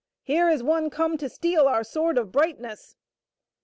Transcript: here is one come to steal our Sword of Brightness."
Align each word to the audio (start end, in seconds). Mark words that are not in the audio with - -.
here 0.23 0.49
is 0.49 0.63
one 0.63 0.89
come 0.89 1.15
to 1.15 1.29
steal 1.29 1.67
our 1.67 1.83
Sword 1.83 2.17
of 2.17 2.31
Brightness." 2.31 2.95